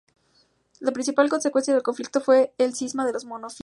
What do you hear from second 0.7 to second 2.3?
La principal consecuencia del Concilio